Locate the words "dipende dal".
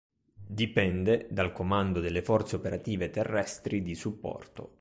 0.47-1.51